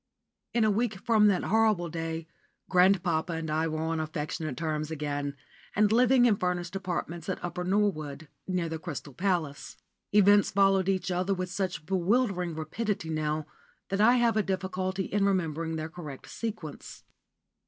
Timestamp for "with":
11.35-11.51